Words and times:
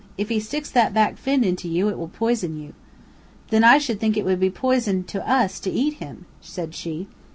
If 0.17 0.29
he 0.29 0.39
sticks 0.39 0.71
that 0.71 0.95
back 0.95 1.15
fin 1.19 1.43
into 1.43 1.67
you, 1.69 1.87
it 1.87 1.95
will 1.95 2.07
poison 2.07 2.59
you." 2.59 2.73
"Then 3.51 3.63
I 3.63 3.77
should 3.77 3.99
think 3.99 4.17
it 4.17 4.25
would 4.25 4.55
poison 4.55 5.05
us 5.23 5.59
to 5.59 5.69
eat 5.69 5.99
him," 6.01 6.25
said 6.41 6.73
she. 6.73 7.07